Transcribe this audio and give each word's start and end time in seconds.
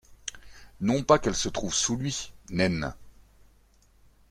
Non 0.79 1.03
pas 1.03 1.19
qu’elle 1.19 1.35
se 1.35 1.47
trouve 1.47 1.75
sous 1.75 1.95
lui, 1.95 2.31
naine! 2.49 2.95